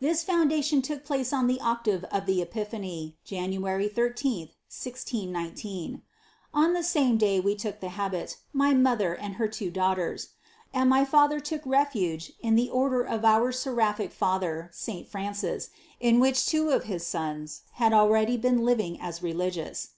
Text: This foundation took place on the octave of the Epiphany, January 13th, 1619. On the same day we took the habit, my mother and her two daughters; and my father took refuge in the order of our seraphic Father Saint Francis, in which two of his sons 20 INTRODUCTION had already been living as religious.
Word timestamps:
This 0.00 0.24
foundation 0.24 0.80
took 0.80 1.04
place 1.04 1.30
on 1.30 1.46
the 1.46 1.60
octave 1.60 2.02
of 2.04 2.24
the 2.24 2.40
Epiphany, 2.40 3.18
January 3.22 3.86
13th, 3.86 4.54
1619. 4.72 6.00
On 6.54 6.72
the 6.72 6.82
same 6.82 7.18
day 7.18 7.38
we 7.38 7.54
took 7.54 7.80
the 7.80 7.90
habit, 7.90 8.38
my 8.54 8.72
mother 8.72 9.12
and 9.14 9.34
her 9.34 9.46
two 9.46 9.70
daughters; 9.70 10.28
and 10.72 10.88
my 10.88 11.04
father 11.04 11.38
took 11.38 11.60
refuge 11.66 12.32
in 12.40 12.54
the 12.54 12.70
order 12.70 13.02
of 13.02 13.26
our 13.26 13.52
seraphic 13.52 14.10
Father 14.10 14.70
Saint 14.72 15.06
Francis, 15.06 15.68
in 16.00 16.18
which 16.18 16.46
two 16.46 16.70
of 16.70 16.84
his 16.84 17.06
sons 17.06 17.64
20 17.76 17.76
INTRODUCTION 17.76 17.84
had 17.84 17.92
already 17.92 18.36
been 18.38 18.64
living 18.64 18.98
as 18.98 19.22
religious. 19.22 19.90